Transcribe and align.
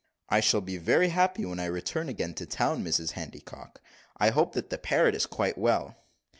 "I 0.29 0.39
shall 0.39 0.61
be 0.61 0.77
very 0.77 1.09
happy 1.09 1.45
when 1.45 1.59
I 1.59 1.65
return 1.65 2.09
again 2.09 2.33
to 2.33 2.47
town, 2.47 2.83
Mrs 2.83 3.11
Handycock. 3.11 3.79
I 4.17 4.31
hope 4.31 4.53
the 4.53 4.63
parrot 4.79 5.13
is 5.13 5.27
quite 5.27 5.59
well." 5.59 5.95